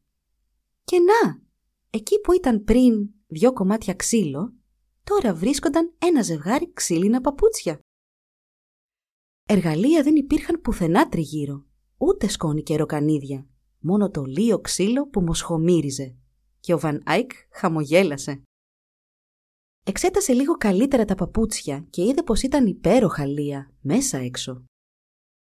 Και 0.84 0.98
να, 1.00 1.42
εκεί 1.89 2.20
που 2.20 2.34
ήταν 2.34 2.63
πριν 2.63 3.10
δυο 3.27 3.54
κομμάτια 3.54 3.94
ξύλο, 3.94 4.54
τώρα 5.04 5.34
βρίσκονταν 5.34 5.94
ένα 5.98 6.22
ζευγάρι 6.22 6.74
ξύλινα 6.74 7.22
παπούτσια. 7.22 7.80
Εργαλεία 9.46 10.04
δεν 10.04 10.15
υπήρχαν 10.15 10.62
πουθενά 10.62 11.10
τριγύρω, 11.10 11.65
ούτε 11.98 12.27
σκόνη 12.27 12.63
και 12.63 12.75
ροκανίδια, 12.75 13.48
μόνο 13.80 14.10
το 14.10 14.24
λείο 14.24 14.60
ξύλο 14.60 15.08
που 15.08 15.22
μοσχομύριζε. 15.22 16.15
Και 16.60 16.74
ο 16.74 16.80
Βαν 16.80 17.01
Άικ 17.06 17.32
χαμογέλασε. 17.50 18.44
Εξέτασε 19.88 20.34
λίγο 20.34 20.54
καλύτερα 20.54 21.06
τα 21.06 21.15
παπούτσια 21.15 21.86
και 21.89 22.04
είδε 22.04 22.24
πως 22.24 22.42
ήταν 22.42 22.65
υπέροχα 22.65 23.25
λία, 23.25 23.74
μέσα 23.82 24.18
έξω. 24.18 24.63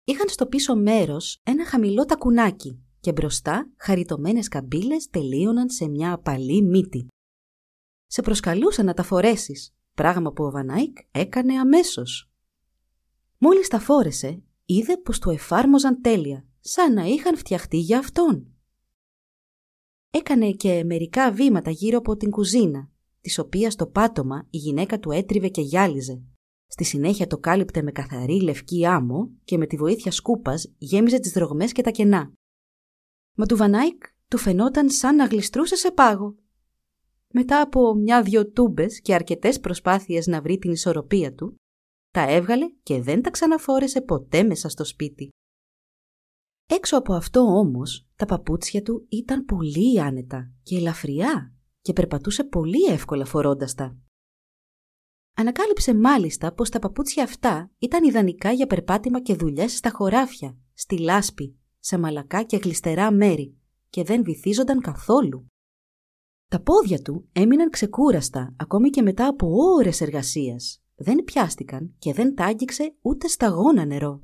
Είχαν 0.04 0.28
στο 0.28 0.46
πίσω 0.46 0.76
μέρος 0.76 1.40
ένα 1.42 1.66
χαμηλό 1.66 2.04
τακουνάκι 2.04 2.82
και 3.00 3.12
μπροστά 3.12 3.70
χαριτωμένες 3.76 4.48
καμπύλες 4.48 5.08
τελείωναν 5.10 5.70
σε 5.70 5.88
μια 5.88 6.12
απαλή 6.12 6.62
μύτη. 6.62 7.06
Σε 8.06 8.22
προσκαλούσαν 8.22 8.84
να 8.84 8.94
τα 8.94 9.02
φορέσεις, 9.02 9.74
πράγμα 9.94 10.32
που 10.32 10.44
ο 10.44 10.50
Βανάικ 10.50 10.96
έκανε 11.10 11.54
αμέσως. 11.54 12.30
Μόλις 13.38 13.68
τα 13.68 13.78
φόρεσε, 13.78 14.42
είδε 14.64 14.96
πως 14.96 15.18
το 15.18 15.30
εφάρμοζαν 15.30 16.02
τέλεια, 16.02 16.46
σαν 16.60 16.92
να 16.92 17.02
είχαν 17.04 17.36
φτιαχτεί 17.36 17.76
για 17.76 17.98
αυτόν. 17.98 18.46
Έκανε 20.10 20.50
και 20.50 20.84
μερικά 20.84 21.32
βήματα 21.32 21.70
γύρω 21.70 21.98
από 21.98 22.16
την 22.16 22.30
κουζίνα, 22.30 22.90
της 23.26 23.38
οποίας 23.38 23.74
το 23.74 23.86
πάτωμα 23.86 24.46
η 24.50 24.56
γυναίκα 24.56 24.98
του 24.98 25.10
έτριβε 25.10 25.48
και 25.48 25.60
γυάλιζε. 25.60 26.22
Στη 26.66 26.84
συνέχεια 26.84 27.26
το 27.26 27.38
κάλυπτε 27.38 27.82
με 27.82 27.92
καθαρή 27.92 28.42
λευκή 28.42 28.86
άμμο 28.86 29.30
και 29.44 29.58
με 29.58 29.66
τη 29.66 29.76
βοήθεια 29.76 30.10
σκούπας 30.10 30.74
γέμιζε 30.78 31.18
τις 31.18 31.32
δρογμές 31.32 31.72
και 31.72 31.82
τα 31.82 31.90
κενά. 31.90 32.32
Μα 33.36 33.46
του 33.46 33.56
Βανάικ 33.56 34.02
του 34.28 34.38
φαινόταν 34.38 34.90
σαν 34.90 35.16
να 35.16 35.24
γλιστρούσε 35.24 35.76
σε 35.76 35.90
πάγο. 35.90 36.36
Μετά 37.32 37.60
από 37.60 37.94
μια-δυο 37.94 38.50
τούμπες 38.50 39.00
και 39.00 39.14
αρκετές 39.14 39.60
προσπάθειες 39.60 40.26
να 40.26 40.40
βρει 40.40 40.58
την 40.58 40.70
ισορροπία 40.70 41.34
του, 41.34 41.56
τα 42.10 42.30
έβγαλε 42.30 42.66
και 42.82 43.02
δεν 43.02 43.22
τα 43.22 43.30
ξαναφόρεσε 43.30 44.00
ποτέ 44.00 44.42
μέσα 44.42 44.68
στο 44.68 44.84
σπίτι. 44.84 45.28
Έξω 46.66 46.96
από 46.96 47.14
αυτό 47.14 47.40
όμως, 47.40 48.08
τα 48.16 48.26
παπούτσια 48.26 48.82
του 48.82 49.06
ήταν 49.08 49.44
πολύ 49.44 50.00
άνετα 50.00 50.52
και 50.62 50.76
ελαφριά 50.76 51.55
και 51.86 51.92
περπατούσε 51.92 52.44
πολύ 52.44 52.84
εύκολα 52.84 53.24
φορώντας 53.24 53.74
τα. 53.74 53.96
Ανακάλυψε 55.34 55.94
μάλιστα 55.94 56.52
πως 56.52 56.70
τα 56.70 56.78
παπούτσια 56.78 57.22
αυτά 57.22 57.70
ήταν 57.78 58.04
ιδανικά 58.04 58.52
για 58.52 58.66
περπάτημα 58.66 59.22
και 59.22 59.34
δουλειές 59.34 59.76
στα 59.76 59.90
χωράφια, 59.90 60.56
στη 60.74 60.98
λάσπη, 60.98 61.58
σε 61.78 61.98
μαλακά 61.98 62.42
και 62.42 62.56
γλιστερά 62.56 63.12
μέρη 63.12 63.56
και 63.90 64.04
δεν 64.04 64.22
βυθίζονταν 64.24 64.80
καθόλου. 64.80 65.46
Τα 66.48 66.60
πόδια 66.60 67.02
του 67.02 67.28
έμειναν 67.32 67.70
ξεκούραστα 67.70 68.54
ακόμη 68.58 68.90
και 68.90 69.02
μετά 69.02 69.26
από 69.26 69.46
ώρες 69.76 70.00
εργασίας. 70.00 70.82
Δεν 70.94 71.24
πιάστηκαν 71.24 71.94
και 71.98 72.12
δεν 72.12 72.34
τ' 72.34 72.40
άγγιξε 72.40 72.96
ούτε 73.00 73.28
σταγόνα 73.28 73.84
νερό. 73.84 74.20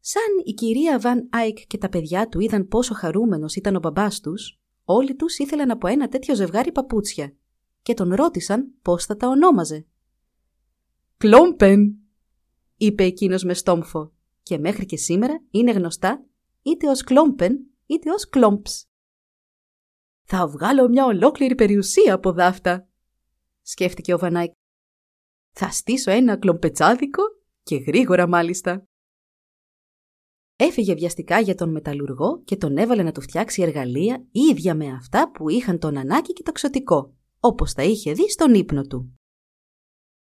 Σαν 0.00 0.44
η 0.44 0.52
κυρία 0.52 0.98
Βαν 0.98 1.28
Άικ 1.32 1.58
και 1.66 1.78
τα 1.78 1.88
παιδιά 1.88 2.28
του 2.28 2.40
είδαν 2.40 2.68
πόσο 2.68 2.94
χαρούμενος 2.94 3.56
ήταν 3.56 3.76
ο 3.76 3.78
μπαμπάς 3.78 4.20
τους, 4.20 4.59
όλοι 4.92 5.16
τους 5.16 5.38
ήθελαν 5.38 5.70
από 5.70 5.86
ένα 5.86 6.08
τέτοιο 6.08 6.34
ζευγάρι 6.34 6.72
παπούτσια 6.72 7.34
και 7.82 7.94
τον 7.94 8.14
ρώτησαν 8.14 8.74
πώς 8.82 9.04
θα 9.04 9.16
τα 9.16 9.28
ονόμαζε. 9.28 9.86
«Κλόμπεν», 11.16 11.96
είπε 12.76 13.04
εκείνος 13.04 13.44
με 13.44 13.54
στόμφο 13.54 14.12
και 14.42 14.58
μέχρι 14.58 14.86
και 14.86 14.96
σήμερα 14.96 15.42
είναι 15.50 15.72
γνωστά 15.72 16.24
είτε 16.62 16.88
ως 16.88 17.02
Κλόμπεν 17.02 17.58
είτε 17.86 18.10
ως 18.10 18.28
Κλόμπς. 18.28 18.88
«Θα 20.22 20.48
βγάλω 20.48 20.88
μια 20.88 21.04
ολόκληρη 21.04 21.54
περιουσία 21.54 22.14
από 22.14 22.32
δαύτα», 22.32 22.88
σκέφτηκε 23.62 24.14
ο 24.14 24.18
Βαν 24.18 24.33
Άικ. 24.33 24.52
«Θα 25.50 25.70
στήσω 25.70 26.10
ένα 26.10 26.36
κλομπετσάδικο 26.36 27.22
και 27.62 27.76
γρήγορα 27.76 28.28
μάλιστα». 28.28 28.88
Έφυγε 30.62 30.94
βιαστικά 30.94 31.40
για 31.40 31.54
τον 31.54 31.70
μεταλλουργό 31.70 32.42
και 32.44 32.56
τον 32.56 32.76
έβαλε 32.76 33.02
να 33.02 33.12
του 33.12 33.20
φτιάξει 33.20 33.62
εργαλεία 33.62 34.26
ίδια 34.30 34.74
με 34.74 34.86
αυτά 34.86 35.30
που 35.30 35.48
είχαν 35.48 35.78
τον 35.78 35.96
Ανάκη 35.96 36.32
και 36.32 36.42
το 36.42 36.52
ξωτικό, 36.52 37.14
όπως 37.40 37.72
τα 37.72 37.82
είχε 37.82 38.12
δει 38.12 38.30
στον 38.30 38.54
ύπνο 38.54 38.82
του. 38.82 39.18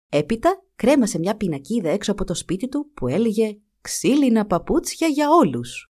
Έπειτα 0.09 0.63
κρέμασε 0.75 1.19
μια 1.19 1.37
πινακίδα 1.37 1.89
έξω 1.89 2.11
από 2.11 2.23
το 2.23 2.33
σπίτι 2.33 2.67
του 2.67 2.91
που 2.93 3.07
έλεγε 3.07 3.59
«Ξύλινα 3.81 4.45
παπούτσια 4.45 5.07
για 5.07 5.29
όλους». 5.29 5.87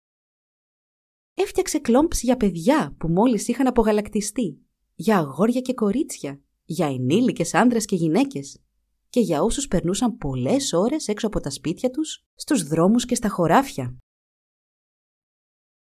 Έφτιαξε 1.34 1.78
κλόμπς 1.78 2.22
για 2.22 2.36
παιδιά 2.36 2.94
που 2.98 3.08
μόλις 3.08 3.48
είχαν 3.48 3.66
απογαλακτιστεί, 3.66 4.58
για 4.94 5.18
αγόρια 5.18 5.60
και 5.60 5.74
κορίτσια, 5.74 6.40
για 6.64 6.86
ενήλικες 6.86 7.54
άνδρες 7.54 7.84
και 7.84 7.96
γυναίκες 7.96 8.60
και 9.08 9.20
για 9.20 9.42
όσους 9.42 9.68
περνούσαν 9.68 10.16
πολλές 10.16 10.72
ώρες 10.72 11.08
έξω 11.08 11.26
από 11.26 11.40
τα 11.40 11.50
σπίτια 11.50 11.90
τους, 11.90 12.24
στους 12.34 12.62
δρόμους 12.62 13.04
και 13.04 13.14
στα 13.14 13.28
χωράφια. 13.28 13.96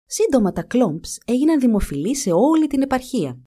Σύντομα 0.06 0.52
τα 0.52 0.64
κλόμπς 0.64 1.20
έγιναν 1.26 1.60
δημοφιλή 1.60 2.16
σε 2.16 2.32
όλη 2.32 2.68
την 2.68 2.82
επαρχία. 2.82 3.40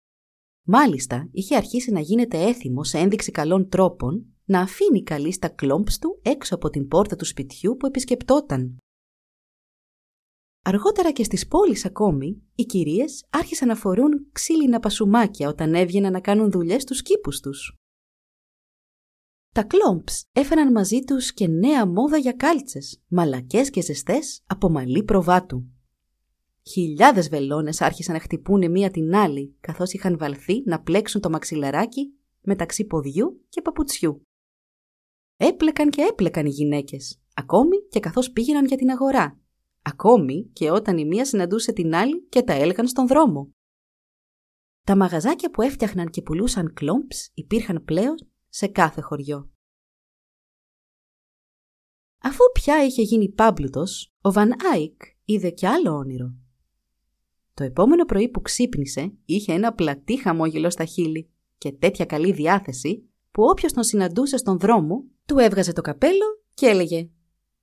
Μάλιστα, 0.67 1.29
είχε 1.33 1.57
αρχίσει 1.57 1.91
να 1.91 2.01
γίνεται 2.01 2.43
έθιμο 2.43 2.85
σε 2.85 2.99
ένδειξη 2.99 3.31
καλών 3.31 3.69
τρόπων 3.69 4.27
να 4.45 4.61
αφήνει 4.61 5.03
καλή 5.03 5.33
στα 5.33 5.49
κλόμπς 5.49 5.99
του 5.99 6.21
έξω 6.23 6.55
από 6.55 6.71
την 6.71 6.89
πόρτα 6.89 7.17
του 7.17 7.25
σπιτιού 7.25 7.77
που 7.77 7.87
επισκεπτόταν. 7.87 8.77
Αργότερα 10.65 11.13
και 11.13 11.25
στις 11.25 11.47
πόλεις 11.49 11.85
ακόμη, 11.85 12.43
οι 12.55 12.65
κυρίες 12.65 13.27
άρχισαν 13.31 13.69
να 13.69 13.75
φορούν 13.75 14.29
ξύλινα 14.33 14.81
πασουμάκια 14.81 15.49
όταν 15.49 15.75
έβγαιναν 15.75 16.13
να 16.13 16.21
κάνουν 16.21 16.51
δουλειές 16.51 16.83
στους 16.83 17.03
κήπους 17.03 17.41
τους. 17.41 17.75
Τα 19.55 19.63
κλόμπς 19.63 20.25
έφεραν 20.33 20.73
μαζί 20.73 21.01
τους 21.01 21.33
και 21.33 21.47
νέα 21.47 21.87
μόδα 21.87 22.17
για 22.17 22.33
κάλτσες, 22.33 23.03
μαλακές 23.09 23.71
και 23.71 23.83
ζεστές 23.83 24.43
από 24.47 24.71
μαλλί 24.71 25.05
προβάτου. 25.05 25.78
Χιλιάδες 26.73 27.29
βελόνες 27.29 27.81
άρχισαν 27.81 28.15
να 28.15 28.21
χτυπούν 28.21 28.71
μία 28.71 28.91
την 28.91 29.15
άλλη, 29.15 29.57
καθώς 29.61 29.93
είχαν 29.93 30.19
βαλθεί 30.19 30.63
να 30.65 30.83
πλέξουν 30.83 31.21
το 31.21 31.31
μαξιλαράκι 31.31 32.15
μεταξύ 32.41 32.85
ποδιού 32.85 33.47
και 33.49 33.63
παπουτσιού. 33.63 34.23
Έπλεκαν 35.37 35.91
και 35.91 36.03
έπλεκαν 36.03 36.47
οι 36.47 36.51
γυναίκες, 36.51 37.21
ακόμη 37.35 37.77
και 37.89 38.01
καθώς 38.01 38.31
πήγαιναν 38.31 38.65
για 38.65 38.77
την 38.77 38.91
αγορά, 38.91 39.41
ακόμη 39.83 40.51
και 40.53 40.71
όταν 40.71 40.99
η 40.99 41.05
μία 41.05 41.25
συναντούσε 41.25 41.73
την 41.73 41.95
άλλη 41.95 42.23
και 42.29 42.43
τα 42.43 42.53
έλεγαν 42.53 42.89
στον 42.89 43.07
δρόμο. 43.07 43.51
Τα 44.83 44.97
μαγαζάκια 44.97 45.51
που 45.51 45.63
έφτιαχναν 45.63 46.11
και 46.11 46.23
πουλούσαν 46.23 46.73
κλόμπς 46.73 47.31
υπήρχαν 47.35 47.85
πλέον 47.85 48.17
σε 48.49 48.67
κάθε 48.67 49.01
χωριό. 49.01 49.51
Αφού 52.23 52.45
πια 52.53 52.85
είχε 52.85 53.03
γίνει 53.03 53.29
πάμπλουτος, 53.29 54.13
ο 54.21 54.33
Βαν 54.33 54.53
Άικ 54.73 55.03
είδε 55.25 55.51
κι 55.51 55.67
άλλο 55.67 55.91
όνειρο. 55.91 56.35
Το 57.59 57.65
επόμενο 57.65 58.05
πρωί 58.05 58.29
που 58.29 58.41
ξύπνησε 58.41 59.13
είχε 59.25 59.53
ένα 59.53 59.73
πλατή 59.73 60.21
χαμόγελο 60.21 60.71
στα 60.71 60.85
χείλη 60.85 61.31
και 61.59 61.73
τέτοια 61.73 62.05
καλή 62.05 62.33
διάθεση 62.33 63.09
που 63.31 63.43
όποιος 63.43 63.73
τον 63.73 63.85
συναντούσε 63.85 64.37
στον 64.37 64.59
δρόμο 64.59 65.05
του 65.27 65.39
έβγαζε 65.39 65.73
το 65.73 65.81
καπέλο 65.81 66.43
και 66.55 66.67
έλεγε 66.67 67.11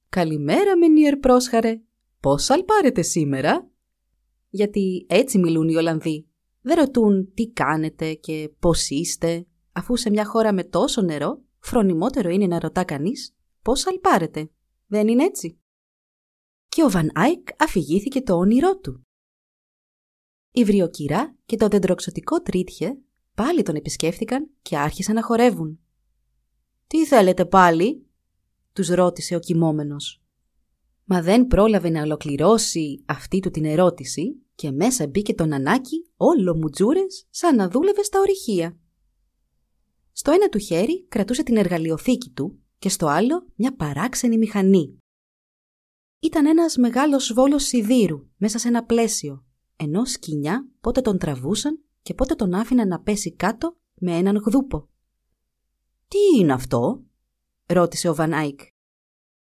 «Καλημέρα 0.10 0.78
Μενίερ 0.78 1.18
Πρόσχαρε, 1.18 1.82
πώς 2.20 2.50
αλπάρετε 2.50 3.02
σήμερα» 3.02 3.70
Γιατί 4.50 5.06
έτσι 5.10 5.38
μιλούν 5.38 5.70
οι 5.70 5.76
Ολλανδοί. 5.76 6.28
Δεν 6.62 6.78
ρωτούν 6.78 7.34
τι 7.34 7.52
κάνετε 7.52 8.14
και 8.14 8.52
πώς 8.60 8.90
είστε, 8.90 9.46
αφού 9.72 9.96
σε 9.96 10.10
μια 10.10 10.26
χώρα 10.26 10.54
με 10.54 10.64
τόσο 10.64 11.02
νερό 11.02 11.42
φρονιμότερο 11.60 12.30
είναι 12.30 12.48
να 12.48 12.60
ρωτά 12.60 12.84
κανείς 12.84 13.36
πώς 13.62 13.88
αλπάρετε. 13.88 14.50
Δεν 14.88 15.08
είναι 15.08 15.24
έτσι. 15.24 15.60
Και 16.68 16.84
ο 16.84 16.90
Βαν 16.90 17.12
Άικ 17.14 17.48
αφηγήθηκε 17.58 18.22
το 18.22 18.36
όνειρό 18.36 18.78
του. 18.78 19.05
Η 20.58 20.64
βριοκυρά 20.64 21.36
και 21.46 21.58
το 21.58 21.68
δεντροξωτικό 21.68 22.42
τρίτιε 22.42 22.98
πάλι 23.34 23.64
τον 23.64 23.76
επισκέφθηκαν 23.76 24.50
και 24.62 24.78
άρχισαν 24.78 25.16
να 25.16 25.24
χορεύουν. 25.24 25.80
«Τι 26.88 27.06
θέλετε 27.06 27.46
πάλι» 27.46 28.06
τους 28.74 28.88
ρώτησε 28.88 29.36
ο 29.36 29.40
κοιμόμενος. 29.40 30.22
Μα 31.04 31.22
δεν 31.22 31.48
πρόλαβε 31.48 31.90
να 31.90 32.02
ολοκληρώσει 32.02 33.04
αυτή 33.06 33.40
του 33.40 33.50
την 33.50 33.66
ερώτηση 33.66 34.42
και 34.56 34.72
μέσα 34.72 35.08
μπήκε 35.08 35.34
το 35.34 35.46
νανάκι 35.46 36.10
όλο 36.16 36.56
μουτζούρες 36.56 37.28
σαν 37.30 37.56
να 37.56 37.70
δούλευε 37.70 38.04
στα 38.04 38.20
ορυχεία. 38.20 38.78
Στο 40.12 40.32
ένα 40.32 40.50
του 40.50 40.60
χέρι 40.60 41.06
κρατούσε 41.08 41.44
την 41.44 41.58
εργαλειοθήκη 41.58 42.30
του 42.30 42.60
και 42.78 42.90
στο 42.90 43.08
άλλο 43.08 43.48
μια 43.56 43.76
παράξενη 43.76 44.38
μηχανή. 44.38 44.98
Ήταν 46.20 46.46
ένας 46.46 46.78
μεγάλος 46.78 47.34
βόλος 47.34 47.64
σιδήρου 47.64 48.28
μέσα 48.38 48.58
σε 48.58 48.68
ένα 48.68 48.84
πλαίσιο, 48.84 49.45
ενώ 49.76 50.06
σκοινιά 50.06 50.68
πότε 50.82 51.02
τον 51.02 51.18
τραβούσαν 51.18 51.84
και 52.02 52.14
πότε 52.14 52.36
τον 52.36 52.54
άφηναν 52.54 52.88
να 52.88 53.02
πέσει 53.02 53.36
κάτω 53.36 53.78
με 53.96 54.18
έναν 54.18 54.36
γδούπο. 54.36 54.90
«Τι 56.08 56.40
είναι 56.40 56.54
αυτό» 56.54 57.04
ρώτησε 57.66 58.10
ο 58.10 58.16
Βανάικ. 58.16 58.60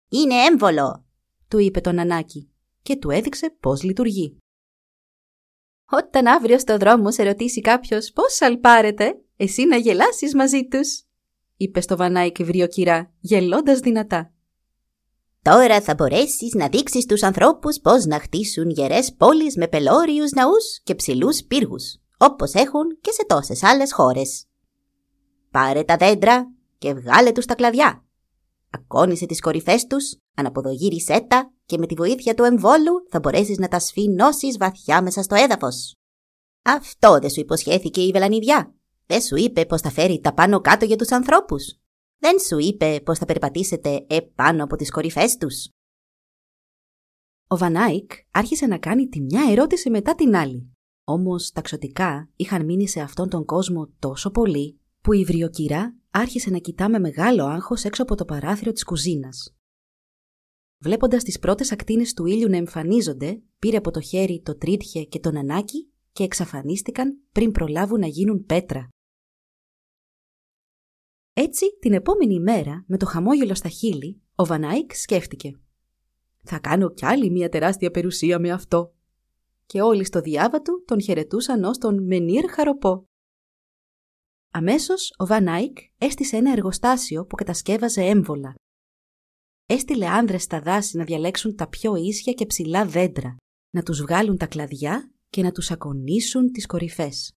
«Είναι 0.09 0.35
έμβολο» 0.35 1.05
του 1.49 1.59
είπε 1.59 1.81
το 1.81 1.93
νανάκι 1.93 2.51
και 2.83 2.97
του 2.97 3.11
έδειξε 3.11 3.57
πώς 3.61 3.83
λειτουργεί. 3.83 4.37
Όταν 5.91 6.27
αύριο 6.27 6.59
στο 6.59 6.77
δρόμο 6.77 7.11
σε 7.13 7.23
ρωτήσει 7.23 7.61
κάποιος 7.61 8.13
πώς 8.13 8.35
σαλπάρετε, 8.35 9.21
εσύ 9.37 9.65
να 9.65 9.77
γελάσεις 9.77 10.35
μαζί 10.35 10.69
τους, 10.69 11.03
είπε 11.57 11.81
στο 11.81 11.97
βανάικ 11.97 12.43
βριοκυρά, 12.43 13.13
γελώντας 13.21 13.79
δυνατά. 13.79 14.35
Τώρα 15.47 15.81
θα 15.81 15.95
μπορέσεις 15.95 16.55
να 16.55 16.69
δείξεις 16.69 17.03
στου 17.03 17.27
ανθρώπους 17.27 17.81
πώς 17.81 18.05
να 18.05 18.21
χτίσουν 18.21 18.71
γερές 18.71 19.15
πόλεις 19.15 19.57
με 19.57 19.69
πελώριους 19.69 20.31
ναούς 20.31 20.81
και 20.83 20.95
ψηλούς 20.95 21.43
πύργους, 21.45 21.97
όπως 22.19 22.55
έχουν 22.55 22.99
και 23.01 23.11
σε 23.13 23.27
τόσες 23.27 23.63
άλλες 23.63 23.93
χώρες. 23.93 24.45
Πάρε 25.51 25.83
τα 25.83 25.97
δέντρα 25.97 26.53
και 26.79 26.95
βγάλε 26.95 27.33
τους 27.33 27.45
τα 27.45 27.55
κλαδιά. 27.55 28.05
Ακόνισε 28.71 29.27
τις 29.27 29.41
κορυφές 29.41 29.87
τους, 29.87 30.15
αναποδογύρισέ 30.35 31.21
τα 31.29 31.53
και 31.67 31.79
με 31.79 31.87
τη 31.87 31.95
βοήθεια 31.95 32.35
του 32.35 32.45
εμβόλου 32.45 33.07
θα 33.11 33.19
μπορέσεις 33.19 33.59
να 33.59 33.69
τα 33.69 33.79
σφινώσεις 33.79 34.57
βαθιά 34.57 35.03
μέσα 35.03 35.23
στο 35.23 35.35
έδαφος. 35.35 35.95
Αυτό 36.63 37.19
δεν 37.19 37.31
σου 37.31 37.41
υποσχέθηκε 37.41 38.01
η 38.01 38.11
βελανιδιά. 38.11 38.75
Δεν 39.07 39.21
σου 39.21 39.37
είπε 39.37 39.65
πως 39.65 39.81
θα 39.81 39.91
φέρει 39.91 40.21
τα 40.21 40.35
πάνω 40.35 40.61
κάτω 40.61 40.85
για 40.85 40.97
τους 40.97 41.11
ανθρώπους. 41.11 41.79
Δεν 42.19 42.39
σου 42.39 42.59
είπε 42.59 43.01
πως 43.05 43.19
θα 43.19 43.25
περπατήσετε 43.25 44.07
επάνω 44.09 44.65
από 44.65 44.77
τις 44.77 44.91
κορυφές 44.91 45.37
τους; 45.37 45.69
Ο 47.49 47.57
Βανάικ 47.57 48.11
άρχισε 48.31 48.67
να 48.67 48.79
κάνει 48.79 49.09
τη 49.09 49.21
μια 49.21 49.51
ερώτηση 49.51 49.91
μετά 49.91 50.15
την 50.15 50.37
άλλη. 50.37 50.71
Όμως 51.05 51.51
τα 51.51 51.61
ξωτικά 51.61 52.31
είχαν 52.37 52.65
μείνει 52.65 52.89
σε 52.89 53.01
αυτόν 53.01 53.29
τον 53.29 53.45
κόσμο 53.45 53.93
τόσο 53.99 54.31
πολύ 54.31 54.81
που 55.01 55.13
η 55.13 55.25
βριοκυρά 55.25 55.97
άρχισε 56.11 56.51
να 56.51 56.59
κοιτά 56.59 56.89
με 56.89 56.99
μεγάλο 56.99 57.45
άγχος 57.45 57.85
έξω 57.85 58.03
από 58.03 58.15
το 58.15 58.25
παράθυρο 58.25 58.73
της 58.73 58.85
κουζίνας. 58.85 59.57
Βλέποντας 60.79 61.23
τις 61.23 61.39
πρώτες 61.39 61.73
ακτίνες 61.73 62.13
του 62.13 62.27
ήλιου 62.27 62.49
να 62.49 62.57
εμφανίζονται, 62.57 63.43
πήρε 63.59 63.77
από 63.77 63.91
το 63.91 64.01
χέρι 64.01 64.43
το 64.45 64.57
τρίτχε 64.57 65.03
και 65.03 65.19
τον 65.19 65.37
ανάκι 65.37 65.91
και 66.13 66.23
εξαφανίστηκαν 66.25 67.19
πριν 67.33 67.53
προλάβουν 67.53 68.01
να 68.01 68.07
γίνουν 68.07 68.45
πέτρα. 68.47 68.89
Έτσι, 71.39 71.79
την 71.81 71.93
επόμενη 71.93 72.41
μέρα, 72.41 72.85
με 72.87 72.97
το 72.97 73.07
χαμόγελο 73.07 73.55
στα 73.55 73.69
χείλη, 73.69 74.23
ο 74.35 74.45
Βανάικ 74.45 74.95
σκέφτηκε. 74.95 75.61
«Θα 76.43 76.59
κάνω 76.59 76.93
κι 76.93 77.07
άλλη 77.07 77.31
μια 77.31 77.49
τεράστια 77.49 77.91
περουσία 77.91 78.39
με 78.39 78.51
αυτό». 78.51 78.95
Και 79.67 79.81
όλοι 79.81 80.05
στο 80.05 80.21
διάβα 80.21 80.63
του 80.63 80.85
τον 80.87 81.01
χαιρετούσαν 81.01 81.65
ως 81.65 81.79
τον 81.79 82.07
Μενίρ 82.07 82.51
Χαροπό. 82.51 83.05
Αμέσως, 84.51 85.15
ο 85.17 85.27
Βανάικ 85.27 85.79
έστησε 85.99 86.37
ένα 86.37 86.53
εργοστάσιο 86.53 87.25
που 87.25 87.35
κατασκεύαζε 87.35 88.03
έμβολα 88.03 88.55
έστειλε 89.67 90.07
άνδρες 90.07 90.43
στα 90.43 90.61
δάση 90.61 90.97
να 90.97 91.05
διαλέξουν 91.05 91.57
τα 91.57 91.69
πιο 91.69 91.97
ίσια 91.97 92.33
και 92.33 92.47
ψηλά 92.47 92.87
δέντρα, 92.87 93.37
να 93.71 93.83
τους 93.83 94.01
βγάλουν 94.01 94.37
τα 94.37 94.47
κλαδιά 94.47 95.11
και 95.29 95.43
να 95.43 95.53
τους 95.53 95.71
ακονίσουν 95.71 96.53
τις 96.53 96.67
κορυφές. 96.67 97.33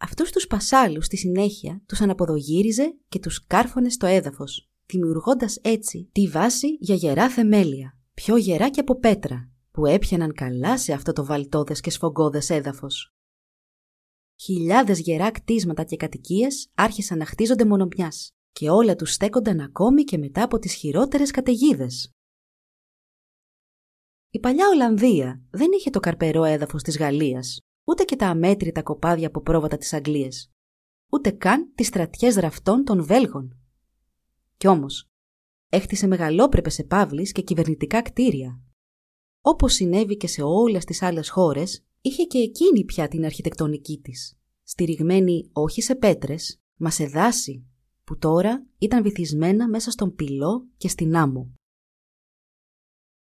Αυτούς 0.00 0.32
τους 0.32 0.46
πασάλους 0.46 1.04
στη 1.04 1.16
συνέχεια 1.16 1.82
τους 1.86 2.00
αναποδογύριζε 2.00 2.96
και 3.08 3.18
τους 3.18 3.46
κάρφωνε 3.46 3.88
στο 3.88 4.06
έδαφος, 4.06 4.70
δημιουργώντας 4.86 5.58
έτσι 5.62 6.08
τη 6.12 6.28
βάση 6.28 6.76
για 6.80 6.94
γερά 6.94 7.30
θεμέλια, 7.30 7.98
πιο 8.14 8.36
γερά 8.36 8.70
και 8.70 8.80
από 8.80 8.98
πέτρα, 8.98 9.50
που 9.70 9.86
έπιαναν 9.86 10.32
καλά 10.32 10.78
σε 10.78 10.92
αυτό 10.92 11.12
το 11.12 11.24
βαλτόδες 11.24 11.80
και 11.80 11.90
σφογγόδες 11.90 12.50
έδαφος. 12.50 13.12
Χιλιάδες 14.40 15.00
γερά 15.00 15.30
κτίσματα 15.30 15.84
και 15.84 15.96
κατοικίες 15.96 16.70
άρχισαν 16.74 17.18
να 17.18 17.26
χτίζονται 17.26 17.64
μονομιάς, 17.64 18.30
και 18.52 18.70
όλα 18.70 18.94
τους 18.94 19.12
στέκονταν 19.12 19.60
ακόμη 19.60 20.04
και 20.04 20.18
μετά 20.18 20.42
από 20.42 20.58
τις 20.58 20.74
χειρότερες 20.74 21.30
καταιγίδες. 21.30 22.12
Η 24.30 24.40
παλιά 24.40 24.68
Ολλανδία 24.68 25.42
δεν 25.50 25.68
είχε 25.72 25.90
το 25.90 26.00
καρπερό 26.00 26.44
έδαφος 26.44 26.82
της 26.82 26.98
Γαλλίας, 26.98 27.58
ούτε 27.88 28.04
και 28.04 28.16
τα 28.16 28.28
αμέτρητα 28.28 28.82
κοπάδια 28.82 29.26
από 29.26 29.40
πρόβατα 29.40 29.76
της 29.76 29.92
Αγγλίας, 29.92 30.52
ούτε 31.10 31.30
καν 31.30 31.72
τις 31.74 31.86
στρατιές 31.86 32.34
ραφτών 32.34 32.84
των 32.84 33.04
Βέλγων. 33.04 33.58
Κι 34.56 34.66
όμως, 34.66 35.08
έχτισε 35.68 36.06
μεγαλόπρεπες 36.06 36.78
επαύλεις 36.78 37.32
και 37.32 37.42
κυβερνητικά 37.42 38.02
κτίρια. 38.02 38.60
Όπως 39.40 39.72
συνέβη 39.72 40.16
και 40.16 40.26
σε 40.26 40.42
όλες 40.42 40.84
τις 40.84 41.02
άλλες 41.02 41.30
χώρες, 41.30 41.84
είχε 42.00 42.24
και 42.24 42.38
εκείνη 42.38 42.84
πια 42.84 43.08
την 43.08 43.24
αρχιτεκτονική 43.24 44.00
της, 44.00 44.38
στηριγμένη 44.62 45.50
όχι 45.52 45.82
σε 45.82 45.94
πέτρες, 45.94 46.60
μα 46.76 46.90
σε 46.90 47.06
δάση 47.06 47.66
που 48.04 48.18
τώρα 48.18 48.66
ήταν 48.78 49.02
βυθισμένα 49.02 49.68
μέσα 49.68 49.90
στον 49.90 50.14
πυλό 50.14 50.66
και 50.76 50.88
στην 50.88 51.16
άμμο. 51.16 51.54